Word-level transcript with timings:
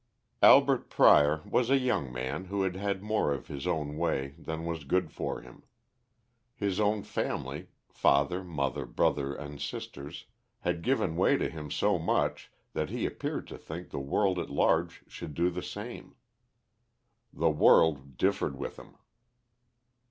Albert 0.41 0.89
Prior 0.89 1.43
was 1.45 1.69
a 1.69 1.77
young 1.77 2.11
man 2.11 2.45
who 2.45 2.63
had 2.63 2.75
had 2.75 3.03
more 3.03 3.31
of 3.31 3.49
his 3.49 3.67
own 3.67 3.97
way 3.97 4.33
than 4.35 4.65
was 4.65 4.83
good 4.83 5.11
for 5.11 5.41
him. 5.41 5.61
His 6.55 6.79
own 6.79 7.03
family 7.03 7.67
father, 7.87 8.43
mother, 8.43 8.87
brother, 8.87 9.35
and 9.35 9.61
sisters 9.61 10.25
had 10.61 10.81
given 10.81 11.17
way 11.17 11.37
to 11.37 11.47
him 11.51 11.69
so 11.69 11.99
much, 11.99 12.51
that 12.73 12.89
he 12.89 13.05
appeared 13.05 13.45
to 13.49 13.59
think 13.59 13.91
the 13.91 13.99
world 13.99 14.39
at 14.39 14.49
large 14.49 15.03
should 15.07 15.35
do 15.35 15.51
the 15.51 15.61
same. 15.61 16.15
The 17.31 17.51
world 17.51 18.17
differed 18.17 18.57
with 18.57 18.79
him. 18.79 18.95